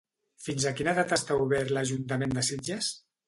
Fins 0.45 0.63
a 0.69 0.71
quina 0.79 0.95
data 0.99 1.19
està 1.19 1.37
obert 1.45 1.75
l'Ajuntament 1.77 2.35
de 2.39 2.47
Sitges? 2.51 2.91